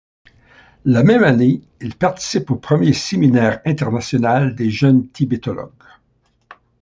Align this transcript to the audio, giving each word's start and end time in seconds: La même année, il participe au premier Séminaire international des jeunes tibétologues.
La 0.83 1.03
même 1.03 1.23
année, 1.23 1.61
il 1.79 1.93
participe 1.95 2.49
au 2.49 2.55
premier 2.55 2.91
Séminaire 2.91 3.61
international 3.65 4.55
des 4.55 4.71
jeunes 4.71 5.07
tibétologues. 5.07 5.69